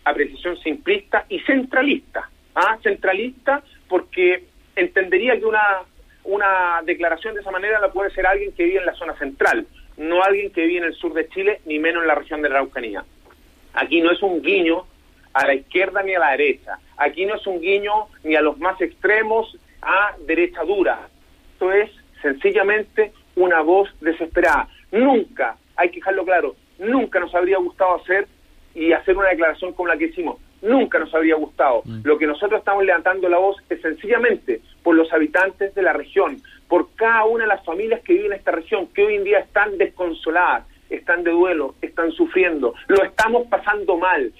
apreciación 0.05 0.59
simplista 0.59 1.25
y 1.29 1.39
centralista. 1.41 2.29
¿ah? 2.55 2.77
Centralista 2.83 3.63
porque 3.91 4.45
entendería 4.77 5.39
que 5.39 5.45
una, 5.45 5.83
una 6.25 6.81
declaración 6.85 7.35
de 7.35 7.41
esa 7.41 7.51
manera 7.51 7.81
la 7.81 7.93
puede 7.93 8.11
ser 8.13 8.27
alguien 8.27 8.53
que 8.53 8.65
vive 8.65 8.79
en 8.79 8.87
la 8.87 8.95
zona 8.95 9.15
central, 9.19 9.67
no 9.99 10.23
alguien 10.23 10.51
que 10.53 10.65
vive 10.65 10.79
en 10.79 10.85
el 10.85 10.95
sur 10.95 11.13
de 11.13 11.29
Chile, 11.29 11.61
ni 11.67 11.79
menos 11.79 12.03
en 12.03 12.09
la 12.09 12.15
región 12.15 12.41
de 12.41 12.49
la 12.49 12.55
Araucanía. 12.61 13.05
Aquí 13.75 14.01
no 14.01 14.13
es 14.13 14.23
un 14.23 14.41
guiño 14.41 14.87
a 15.33 15.47
la 15.47 15.55
izquierda 15.55 16.03
ni 16.03 16.15
a 16.15 16.21
la 16.21 16.31
derecha. 16.31 16.79
Aquí 16.97 17.27
no 17.27 17.35
es 17.35 17.47
un 17.47 17.61
guiño 17.61 18.07
ni 18.23 18.37
a 18.37 18.41
los 18.41 18.59
más 18.59 18.81
extremos 18.81 19.57
a 19.83 20.15
derecha 20.27 20.63
dura. 20.63 21.09
Esto 21.53 21.73
es 21.73 21.91
sencillamente 22.23 23.13
una 23.35 23.61
voz 23.61 23.89
desesperada. 24.01 24.69
Nunca, 24.93 25.57
hay 25.77 25.91
que 25.91 25.97
dejarlo 25.97 26.25
claro, 26.25 26.55
nunca 26.79 27.21
nos 27.21 27.35
habría 27.35 27.59
gustado 27.59 27.97
hacer 27.97 28.27
y 28.75 28.93
hacer 28.93 29.17
una 29.17 29.31
declaración 29.31 29.73
como 29.73 29.89
la 29.89 29.97
que 29.97 30.07
hicimos. 30.07 30.39
Nunca 30.63 30.99
nos 30.99 31.15
habría 31.15 31.37
gustado. 31.37 31.83
Mm. 31.85 32.01
Lo 32.05 32.19
que 32.19 32.27
nosotros 32.27 32.59
estamos 32.59 32.85
levantando 32.85 33.29
la 33.29 33.39
voz 33.39 33.57
es 33.69 33.81
sencillamente 33.81 34.61
por 34.83 34.95
los 34.95 35.13
habitantes 35.13 35.75
de 35.75 35.83
la 35.83 35.93
región, 35.93 36.41
por 36.69 36.95
cada 36.95 37.25
una 37.25 37.45
de 37.45 37.49
las 37.49 37.65
familias 37.65 38.01
que 38.03 38.15
viven 38.15 38.33
en 38.33 38.39
esta 38.39 38.53
región, 38.53 38.89
que 38.89 39.05
hoy 39.05 39.17
en 39.17 39.25
día 39.25 39.39
están 39.39 39.77
desconsoladas, 39.79 40.67
están 40.89 41.25
de 41.25 41.31
duelo, 41.31 41.75
están 41.81 42.11
sufriendo, 42.13 42.75
lo 42.89 43.03
estamos 43.05 43.47
pasando 43.49 43.97
mal. 43.97 44.33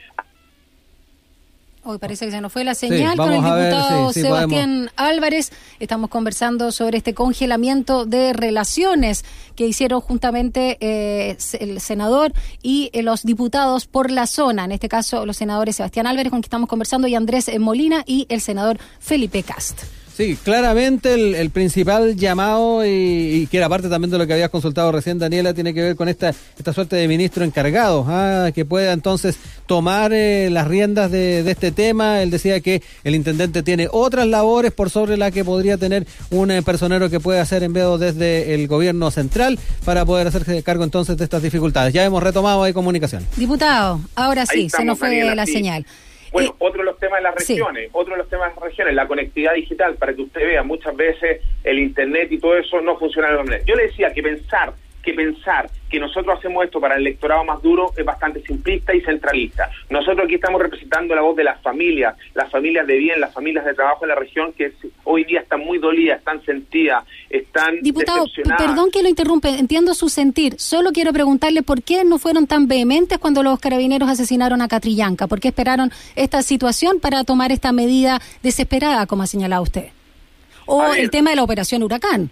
Hoy 1.83 1.97
parece 1.97 2.27
que 2.27 2.31
se 2.31 2.41
nos 2.43 2.53
fue 2.53 2.63
la 2.63 2.75
señal 2.75 3.17
con 3.17 3.33
el 3.33 3.43
diputado 3.43 4.13
Sebastián 4.13 4.91
Álvarez. 4.97 5.51
Estamos 5.79 6.11
conversando 6.11 6.73
sobre 6.73 6.99
este 6.99 7.15
congelamiento 7.15 8.05
de 8.05 8.35
relaciones 8.35 9.25
que 9.57 9.67
hicieron 9.67 10.03
juntamente 10.03 10.77
eh, 10.81 11.39
el 11.59 11.81
senador 11.81 12.33
y 12.63 12.91
eh, 12.93 13.03
los 13.03 13.23
diputados 13.23 13.87
por 13.87 14.11
la 14.11 14.27
zona. 14.27 14.67
En 14.67 14.73
este 14.73 14.91
caso, 14.91 15.25
los 15.25 15.39
senadores 15.39 15.77
Sebastián 15.77 16.07
Álvarez, 16.07 16.31
con 16.31 16.41
quien 16.41 16.49
estamos 16.49 16.69
conversando, 16.69 17.09
y 17.09 17.15
Andrés 17.15 17.51
Molina 17.59 18.03
y 18.05 18.27
el 18.29 18.43
senador 18.43 18.79
Felipe 18.99 19.43
Cast. 19.43 20.00
Sí, 20.17 20.37
claramente 20.43 21.15
el, 21.15 21.51
principal 21.51 22.17
llamado, 22.17 22.85
y, 22.85 23.49
que 23.51 23.57
era 23.57 23.69
parte 23.69 23.89
también 23.89 24.11
de 24.11 24.19
lo 24.19 24.27
que 24.27 24.35
habías 24.35 24.51
consultado 24.51 24.93
recién, 24.93 25.19
Daniela, 25.19 25.55
tiene 25.55 25.73
que 25.73 25.81
ver 25.83 25.97
con 25.97 26.09
esta, 26.09 26.35
esta 26.59 26.73
suerte 26.73 26.97
de 26.97 27.09
ministro 27.09 27.45
encargado, 27.45 28.05
ah, 28.09 28.51
que 28.55 28.65
pueda 28.65 28.93
entonces 28.93 29.37
tomar 29.67 30.13
eh, 30.13 30.51
las 30.51 30.69
riendas 30.69 31.11
de, 31.11 31.49
este 31.51 31.73
tema. 31.73 32.23
Él 32.23 32.31
decía 32.31 32.61
que 32.61 32.83
el 33.05 33.15
intendente 33.15 33.63
tiene 33.63 33.89
otras 33.91 34.27
labores 34.27 34.73
por 34.73 34.91
sobre 34.91 35.17
la 35.17 35.31
que 35.31 35.45
podría 35.45 35.79
tener 35.79 36.07
un 36.31 36.51
eh, 36.51 36.63
personero 36.63 37.09
que 37.09 37.21
puede 37.21 37.41
hacer 37.41 37.63
enviado 37.63 37.97
desde 37.97 38.55
el 38.55 38.67
gobierno 38.69 39.11
central 39.11 39.59
para 39.85 40.05
poder 40.05 40.27
hacerse 40.27 40.63
cargo 40.63 40.85
entonces 40.85 41.17
de 41.17 41.25
estas 41.25 41.43
dificultades. 41.43 41.95
Ya 41.95 42.05
hemos 42.05 42.23
retomado 42.23 42.63
ahí 42.63 42.73
comunicación. 42.73 43.25
Diputado, 43.37 44.01
ahora 44.15 44.45
sí, 44.45 44.69
se 44.69 44.85
nos 44.85 44.99
fue 44.99 45.35
la 45.35 45.47
señal. 45.47 45.87
Bueno, 46.33 46.55
otro 46.59 46.79
de 46.83 46.85
los 46.85 46.99
temas 46.99 47.19
de 47.19 47.25
las 47.25 47.35
regiones, 47.35 47.91
otro 47.93 48.13
de 48.15 48.19
los 48.19 48.29
temas 48.29 48.55
de 48.55 48.61
las 48.61 48.65
regiones, 48.71 48.95
la 48.95 49.09
conectividad 49.09 49.55
digital, 49.55 49.97
para 49.97 50.15
que 50.15 50.23
usted 50.23 50.41
vea, 50.41 50.63
muchas 50.63 50.95
veces 50.97 51.41
el 51.65 51.79
Internet 51.79 52.31
y 52.31 52.39
todo 52.39 52.57
eso 52.57 52.81
no 52.81 52.99
funciona 52.99 53.29
de 53.29 53.37
la 53.37 53.43
manera. 53.43 53.65
Yo 53.65 53.75
le 53.75 53.85
decía 53.85 54.13
que 54.13 54.23
pensar 54.23 54.73
que 55.03 55.15
pensar 55.15 55.71
que 55.91 55.99
nosotros 55.99 56.39
hacemos 56.39 56.65
esto 56.65 56.81
para 56.81 56.95
el 56.95 57.03
electorado 57.03 57.45
más 57.45 57.61
duro 57.63 57.93
es 57.97 58.05
bastante 58.05 58.43
simplista 58.43 58.95
y 58.95 59.01
centralista. 59.01 59.69
Nosotros 59.89 60.25
aquí 60.25 60.37
estamos 60.37 60.63
representando 60.63 61.15
la 61.15 61.23
voz 61.23 61.37
de 61.37 61.45
las 61.45 61.61
familias, 61.63 62.17
las 62.35 62.51
familias 62.51 62.87
de 62.87 62.97
bien, 62.97 63.21
las 63.21 63.35
familias 63.35 63.65
de 63.65 63.75
trabajo 63.75 64.05
en 64.05 64.11
la 64.11 64.15
región 64.15 64.53
que 64.53 64.73
hoy 65.05 65.25
día 65.25 65.41
están 65.41 65.61
muy 65.61 65.79
dolidas, 65.79 66.19
están 66.19 66.45
sentidas, 66.45 67.05
están 67.29 67.81
Diputado, 67.83 68.25
perdón 68.57 68.91
que 68.91 69.03
lo 69.03 69.09
interrumpe, 69.09 69.49
entiendo 69.49 69.95
su 69.95 70.09
sentir. 70.09 70.55
Solo 70.59 70.93
quiero 70.93 71.13
preguntarle 71.13 71.63
por 71.63 71.83
qué 71.83 72.05
no 72.05 72.19
fueron 72.19 72.47
tan 72.47 72.69
vehementes 72.69 73.19
cuando 73.19 73.43
los 73.43 73.59
carabineros 73.59 74.09
asesinaron 74.09 74.63
a 74.63 74.69
Catrillanca. 74.69 75.27
¿Por 75.27 75.41
qué 75.41 75.49
esperaron 75.49 75.91
esta 76.15 76.43
situación 76.43 77.01
para 77.01 77.25
tomar 77.25 77.51
esta 77.51 77.73
medida 77.73 78.21
desesperada, 78.43 79.07
como 79.07 79.25
ha 79.25 79.27
señalado 79.27 79.63
usted? 79.63 79.89
O 80.67 80.95
el 80.95 81.11
tema 81.11 81.31
de 81.31 81.37
la 81.37 81.43
operación 81.43 81.83
Huracán. 81.83 82.31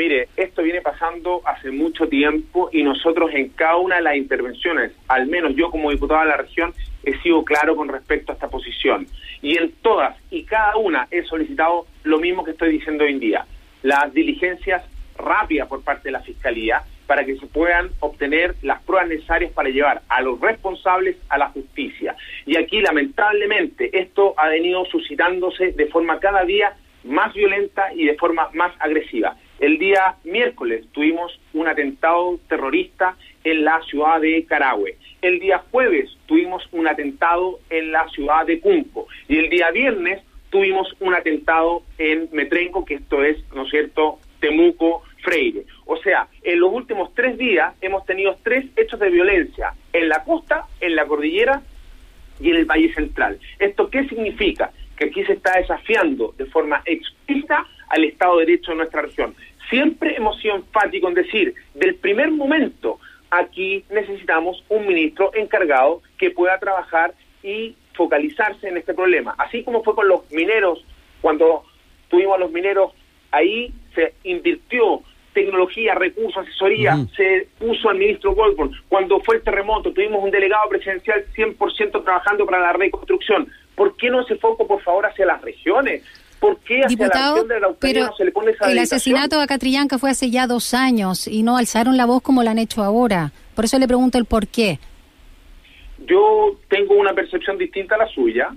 Mire, 0.00 0.28
esto 0.34 0.62
viene 0.62 0.80
pasando 0.80 1.42
hace 1.44 1.70
mucho 1.70 2.08
tiempo 2.08 2.70
y 2.72 2.82
nosotros 2.82 3.32
en 3.34 3.50
cada 3.50 3.76
una 3.76 3.96
de 3.96 4.00
las 4.00 4.16
intervenciones, 4.16 4.92
al 5.08 5.26
menos 5.26 5.54
yo 5.56 5.70
como 5.70 5.90
diputado 5.90 6.22
de 6.22 6.28
la 6.28 6.38
región, 6.38 6.72
he 7.04 7.18
sido 7.18 7.44
claro 7.44 7.76
con 7.76 7.86
respecto 7.86 8.32
a 8.32 8.34
esta 8.34 8.48
posición. 8.48 9.06
Y 9.42 9.58
en 9.58 9.72
todas 9.82 10.16
y 10.30 10.44
cada 10.44 10.78
una 10.78 11.06
he 11.10 11.22
solicitado 11.24 11.84
lo 12.04 12.18
mismo 12.18 12.44
que 12.44 12.52
estoy 12.52 12.72
diciendo 12.72 13.04
hoy 13.04 13.10
en 13.10 13.20
día, 13.20 13.44
las 13.82 14.10
diligencias 14.14 14.82
rápidas 15.18 15.68
por 15.68 15.84
parte 15.84 16.04
de 16.04 16.12
la 16.12 16.20
Fiscalía 16.20 16.80
para 17.06 17.26
que 17.26 17.36
se 17.36 17.46
puedan 17.48 17.90
obtener 18.00 18.54
las 18.62 18.80
pruebas 18.80 19.10
necesarias 19.10 19.52
para 19.52 19.68
llevar 19.68 20.00
a 20.08 20.22
los 20.22 20.40
responsables 20.40 21.18
a 21.28 21.36
la 21.36 21.50
justicia. 21.50 22.16
Y 22.46 22.56
aquí, 22.56 22.80
lamentablemente, 22.80 23.90
esto 23.92 24.32
ha 24.38 24.48
venido 24.48 24.82
suscitándose 24.86 25.72
de 25.72 25.86
forma 25.88 26.18
cada 26.20 26.42
día 26.46 26.72
más 27.04 27.34
violenta 27.34 27.92
y 27.92 28.06
de 28.06 28.14
forma 28.14 28.48
más 28.54 28.72
agresiva. 28.78 29.36
El 29.60 29.76
día 29.76 30.16
miércoles 30.24 30.86
tuvimos 30.92 31.38
un 31.52 31.68
atentado 31.68 32.40
terrorista 32.48 33.16
en 33.44 33.62
la 33.62 33.82
ciudad 33.82 34.18
de 34.18 34.42
Carahue. 34.46 34.96
El 35.20 35.38
día 35.38 35.62
jueves 35.70 36.10
tuvimos 36.24 36.66
un 36.72 36.88
atentado 36.88 37.60
en 37.68 37.92
la 37.92 38.08
ciudad 38.08 38.46
de 38.46 38.58
Cunco. 38.58 39.06
Y 39.28 39.36
el 39.36 39.50
día 39.50 39.70
viernes 39.70 40.22
tuvimos 40.48 40.88
un 41.00 41.14
atentado 41.14 41.82
en 41.98 42.30
Metrenco, 42.32 42.86
que 42.86 42.94
esto 42.94 43.22
es, 43.22 43.36
¿no 43.54 43.64
es 43.64 43.70
cierto?, 43.70 44.18
Temuco, 44.40 45.02
Freire. 45.22 45.66
O 45.84 45.98
sea, 45.98 46.26
en 46.42 46.58
los 46.58 46.72
últimos 46.72 47.14
tres 47.14 47.36
días 47.36 47.74
hemos 47.82 48.06
tenido 48.06 48.38
tres 48.42 48.64
hechos 48.76 48.98
de 48.98 49.10
violencia 49.10 49.74
en 49.92 50.08
la 50.08 50.24
costa, 50.24 50.68
en 50.80 50.96
la 50.96 51.04
cordillera 51.04 51.60
y 52.40 52.48
en 52.48 52.56
el 52.56 52.64
Valle 52.64 52.94
Central. 52.94 53.38
¿Esto 53.58 53.90
qué 53.90 54.08
significa? 54.08 54.70
Que 54.96 55.06
aquí 55.06 55.22
se 55.24 55.34
está 55.34 55.58
desafiando 55.58 56.34
de 56.38 56.46
forma 56.46 56.80
explícita 56.86 57.66
al 57.90 58.04
Estado 58.04 58.38
de 58.38 58.46
Derecho 58.46 58.70
de 58.70 58.78
nuestra 58.78 59.02
región 59.02 59.34
siempre 59.70 60.16
hemos 60.16 60.38
sido 60.40 60.56
enfáticos 60.56 61.08
en 61.08 61.14
decir, 61.14 61.54
del 61.74 61.94
primer 61.94 62.30
momento, 62.30 62.98
aquí 63.30 63.84
necesitamos 63.88 64.62
un 64.68 64.86
ministro 64.86 65.30
encargado 65.34 66.02
que 66.18 66.30
pueda 66.30 66.58
trabajar 66.58 67.14
y 67.42 67.76
focalizarse 67.94 68.68
en 68.68 68.76
este 68.76 68.92
problema. 68.92 69.34
Así 69.38 69.62
como 69.62 69.82
fue 69.82 69.94
con 69.94 70.08
los 70.08 70.30
mineros, 70.30 70.84
cuando 71.20 71.64
tuvimos 72.08 72.36
a 72.36 72.40
los 72.40 72.50
mineros, 72.50 72.92
ahí 73.30 73.72
se 73.94 74.14
invirtió 74.24 75.02
tecnología, 75.32 75.94
recursos, 75.94 76.44
asesoría, 76.44 76.96
se 77.16 77.46
puso 77.58 77.88
al 77.88 77.98
ministro 77.98 78.34
Goldborn. 78.34 78.72
Cuando 78.88 79.20
fue 79.20 79.36
el 79.36 79.42
terremoto, 79.42 79.92
tuvimos 79.92 80.22
un 80.24 80.30
delegado 80.30 80.68
presidencial 80.68 81.24
100% 81.36 82.02
trabajando 82.02 82.44
para 82.46 82.60
la 82.60 82.72
reconstrucción. 82.72 83.48
¿Por 83.76 83.96
qué 83.96 84.10
no 84.10 84.22
ese 84.22 84.36
foco, 84.36 84.66
por 84.66 84.82
favor, 84.82 85.06
hacia 85.06 85.26
las 85.26 85.40
regiones? 85.40 86.02
¿Por 86.40 86.58
qué 86.60 86.80
hacia 86.82 87.06
la 87.06 87.32
región 87.32 87.48
de 87.48 87.60
la 87.60 87.72
pero 87.78 88.06
no 88.06 88.16
se 88.16 88.24
le 88.24 88.32
pone 88.32 88.52
esa 88.52 88.70
El 88.70 88.78
asesinato 88.78 89.38
de 89.38 89.46
Catrillanca 89.46 89.98
fue 89.98 90.10
hace 90.10 90.30
ya 90.30 90.46
dos 90.46 90.72
años 90.72 91.28
y 91.28 91.42
no 91.42 91.58
alzaron 91.58 91.96
la 91.96 92.06
voz 92.06 92.22
como 92.22 92.42
la 92.42 92.52
han 92.52 92.58
hecho 92.58 92.82
ahora. 92.82 93.32
Por 93.54 93.66
eso 93.66 93.78
le 93.78 93.86
pregunto 93.86 94.16
el 94.16 94.24
por 94.24 94.48
qué. 94.48 94.78
Yo 96.06 96.56
tengo 96.68 96.94
una 96.94 97.12
percepción 97.12 97.58
distinta 97.58 97.96
a 97.96 97.98
la 97.98 98.08
suya. 98.08 98.54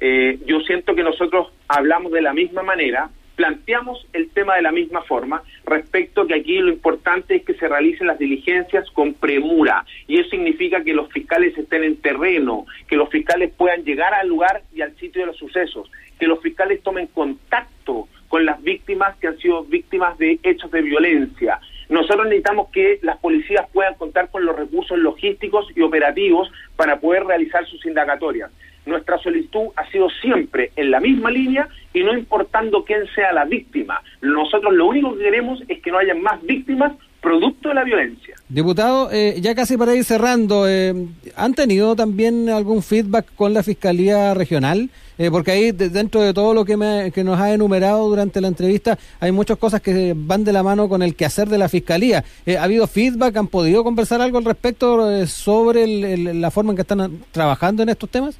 Eh, 0.00 0.40
yo 0.46 0.60
siento 0.60 0.96
que 0.96 1.04
nosotros 1.04 1.52
hablamos 1.68 2.10
de 2.10 2.22
la 2.22 2.32
misma 2.32 2.64
manera, 2.64 3.08
planteamos 3.36 4.06
el 4.12 4.30
tema 4.30 4.56
de 4.56 4.62
la 4.62 4.72
misma 4.72 5.02
forma 5.02 5.42
respecto 5.64 6.26
que 6.26 6.34
aquí 6.34 6.58
lo 6.58 6.70
importante 6.70 7.36
es 7.36 7.44
que 7.44 7.54
se 7.54 7.68
realicen 7.68 8.06
las 8.06 8.18
diligencias 8.18 8.90
con 8.90 9.14
premura 9.14 9.84
y 10.06 10.18
eso 10.18 10.30
significa 10.30 10.82
que 10.82 10.92
los 10.92 11.10
fiscales 11.12 11.56
estén 11.56 11.84
en 11.84 11.96
terreno, 11.96 12.66
que 12.88 12.96
los 12.96 13.08
fiscales 13.08 13.52
puedan 13.56 13.84
llegar 13.84 14.12
al 14.12 14.28
lugar 14.28 14.62
y 14.74 14.82
al 14.82 14.94
sitio 14.96 15.22
de 15.22 15.28
los 15.28 15.36
sucesos, 15.36 15.90
que 16.18 16.26
los 16.26 16.40
fiscales 16.40 16.82
tomen 16.82 17.06
contacto 17.08 18.08
con 18.28 18.46
las 18.46 18.62
víctimas 18.62 19.16
que 19.18 19.28
han 19.28 19.38
sido 19.38 19.64
víctimas 19.64 20.16
de 20.18 20.38
hechos 20.42 20.70
de 20.70 20.82
violencia. 20.82 21.60
Nosotros 21.88 22.24
necesitamos 22.24 22.70
que 22.70 22.98
las 23.02 23.18
policías 23.18 23.68
puedan 23.72 23.94
contar 23.96 24.30
con 24.30 24.44
los 24.46 24.56
recursos 24.56 24.98
logísticos 24.98 25.66
y 25.76 25.82
operativos 25.82 26.50
para 26.76 26.98
poder 26.98 27.24
realizar 27.24 27.66
sus 27.66 27.84
indagatorias. 27.84 28.50
Nuestra 28.86 29.18
solicitud 29.18 29.68
ha 29.76 29.86
sido 29.90 30.08
siempre 30.08 30.72
en 30.76 30.90
la 30.90 31.00
misma 31.00 31.30
línea 31.30 31.68
y 31.92 32.02
no 32.02 32.16
importando 32.16 32.84
quién 32.84 33.06
sea 33.14 33.32
la 33.32 33.44
víctima. 33.44 34.02
Nosotros 34.22 34.72
lo 34.72 34.86
único 34.86 35.14
que 35.14 35.24
queremos 35.24 35.62
es 35.68 35.80
que 35.82 35.92
no 35.92 35.98
haya 35.98 36.14
más 36.14 36.42
víctimas 36.42 36.92
producto 37.22 37.68
de 37.68 37.74
la 37.74 37.84
violencia. 37.84 38.34
Diputado, 38.48 39.08
eh, 39.12 39.38
ya 39.40 39.54
casi 39.54 39.78
para 39.78 39.94
ir 39.94 40.04
cerrando, 40.04 40.68
eh, 40.68 41.06
¿han 41.36 41.54
tenido 41.54 41.96
también 41.96 42.50
algún 42.50 42.82
feedback 42.82 43.26
con 43.36 43.54
la 43.54 43.62
Fiscalía 43.62 44.34
Regional? 44.34 44.90
Eh, 45.18 45.30
porque 45.30 45.52
ahí 45.52 45.72
dentro 45.72 46.20
de 46.20 46.34
todo 46.34 46.52
lo 46.52 46.64
que, 46.64 46.76
me, 46.76 47.12
que 47.12 47.22
nos 47.22 47.38
ha 47.38 47.52
enumerado 47.52 48.08
durante 48.08 48.40
la 48.40 48.48
entrevista 48.48 48.98
hay 49.20 49.30
muchas 49.30 49.56
cosas 49.56 49.80
que 49.80 50.14
van 50.16 50.42
de 50.42 50.52
la 50.52 50.62
mano 50.62 50.88
con 50.88 51.02
el 51.02 51.14
quehacer 51.14 51.48
de 51.48 51.58
la 51.58 51.68
Fiscalía. 51.68 52.24
¿Ha 52.58 52.62
habido 52.62 52.86
feedback? 52.86 53.36
¿Han 53.36 53.46
podido 53.46 53.84
conversar 53.84 54.20
algo 54.20 54.38
al 54.38 54.44
respecto 54.44 55.26
sobre 55.26 56.16
la 56.16 56.50
forma 56.50 56.72
en 56.72 56.76
que 56.76 56.82
están 56.82 57.20
trabajando 57.30 57.84
en 57.84 57.90
estos 57.90 58.10
temas? 58.10 58.36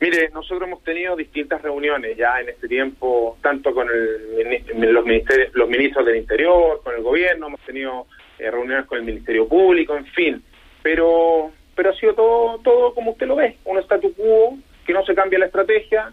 Mire, 0.00 0.30
nosotros 0.30 0.66
hemos 0.66 0.82
tenido 0.82 1.14
distintas 1.14 1.60
reuniones 1.60 2.16
ya 2.16 2.40
en 2.40 2.48
este 2.48 2.66
tiempo, 2.66 3.36
tanto 3.42 3.74
con 3.74 3.86
el, 3.90 4.64
los, 4.94 5.04
ministerios, 5.04 5.54
los 5.54 5.68
ministros 5.68 6.06
del 6.06 6.16
Interior, 6.16 6.80
con 6.82 6.94
el 6.94 7.02
gobierno, 7.02 7.48
hemos 7.48 7.60
tenido 7.60 8.06
eh, 8.38 8.50
reuniones 8.50 8.86
con 8.86 8.96
el 8.96 9.04
Ministerio 9.04 9.46
Público, 9.46 9.94
en 9.94 10.06
fin, 10.06 10.42
pero 10.82 11.50
pero 11.76 11.90
ha 11.90 11.94
sido 11.94 12.14
todo 12.14 12.58
todo 12.58 12.94
como 12.94 13.12
usted 13.12 13.26
lo 13.26 13.36
ve, 13.36 13.58
un 13.66 13.78
statu 13.78 14.14
quo, 14.14 14.56
que 14.86 14.94
no 14.94 15.04
se 15.04 15.14
cambia 15.14 15.38
la 15.38 15.46
estrategia, 15.46 16.10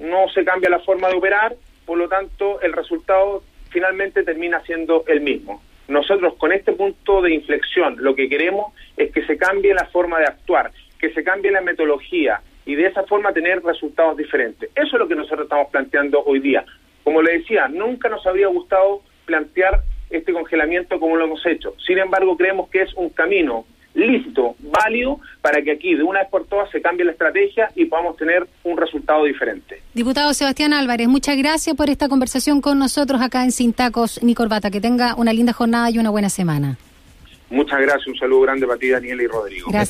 no 0.00 0.28
se 0.34 0.44
cambia 0.44 0.68
la 0.68 0.80
forma 0.80 1.08
de 1.08 1.14
operar, 1.14 1.54
por 1.86 1.96
lo 1.96 2.08
tanto 2.08 2.60
el 2.60 2.72
resultado 2.72 3.44
finalmente 3.70 4.24
termina 4.24 4.60
siendo 4.64 5.04
el 5.06 5.20
mismo. 5.20 5.62
Nosotros 5.86 6.34
con 6.34 6.52
este 6.52 6.72
punto 6.72 7.22
de 7.22 7.34
inflexión 7.34 7.96
lo 8.00 8.16
que 8.16 8.28
queremos 8.28 8.72
es 8.96 9.12
que 9.12 9.24
se 9.26 9.38
cambie 9.38 9.74
la 9.74 9.86
forma 9.86 10.18
de 10.18 10.26
actuar, 10.26 10.72
que 10.98 11.12
se 11.14 11.22
cambie 11.22 11.52
la 11.52 11.60
metodología, 11.60 12.40
y 12.68 12.74
de 12.74 12.86
esa 12.86 13.02
forma 13.04 13.32
tener 13.32 13.62
resultados 13.64 14.18
diferentes. 14.18 14.68
Eso 14.76 14.96
es 14.96 14.98
lo 15.00 15.08
que 15.08 15.14
nosotros 15.14 15.44
estamos 15.44 15.68
planteando 15.70 16.22
hoy 16.24 16.38
día. 16.38 16.66
Como 17.02 17.22
le 17.22 17.38
decía, 17.38 17.66
nunca 17.66 18.10
nos 18.10 18.24
habría 18.26 18.48
gustado 18.48 19.00
plantear 19.24 19.80
este 20.10 20.34
congelamiento 20.34 21.00
como 21.00 21.16
lo 21.16 21.24
hemos 21.24 21.44
hecho. 21.46 21.74
Sin 21.84 21.96
embargo, 21.96 22.36
creemos 22.36 22.68
que 22.68 22.82
es 22.82 22.92
un 22.94 23.08
camino 23.08 23.64
lícito, 23.94 24.54
válido, 24.58 25.18
para 25.40 25.62
que 25.62 25.72
aquí 25.72 25.94
de 25.94 26.02
una 26.02 26.20
vez 26.20 26.28
por 26.28 26.46
todas 26.46 26.70
se 26.70 26.82
cambie 26.82 27.06
la 27.06 27.12
estrategia 27.12 27.70
y 27.74 27.86
podamos 27.86 28.18
tener 28.18 28.46
un 28.64 28.76
resultado 28.76 29.24
diferente. 29.24 29.80
Diputado 29.94 30.34
Sebastián 30.34 30.74
Álvarez, 30.74 31.08
muchas 31.08 31.38
gracias 31.38 31.74
por 31.74 31.88
esta 31.88 32.10
conversación 32.10 32.60
con 32.60 32.78
nosotros 32.78 33.22
acá 33.22 33.44
en 33.44 33.50
Sin 33.50 33.72
Tacos 33.72 34.22
ni 34.22 34.34
Corbata. 34.34 34.70
Que 34.70 34.82
tenga 34.82 35.14
una 35.14 35.32
linda 35.32 35.54
jornada 35.54 35.90
y 35.90 35.98
una 35.98 36.10
buena 36.10 36.28
semana. 36.28 36.76
Muchas 37.50 37.80
gracias, 37.80 38.06
un 38.08 38.16
saludo 38.18 38.42
grande 38.42 38.66
para 38.66 38.78
ti, 38.78 38.90
Daniel 38.90 39.22
y 39.22 39.26
Rodrigo. 39.26 39.68
Gracias. 39.70 39.88